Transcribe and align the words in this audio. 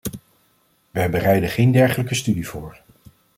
Wij 0.91 1.09
bereiden 1.09 1.49
geen 1.49 1.71
dergelijke 1.71 2.15
studie 2.15 2.47
voor. 2.47 2.81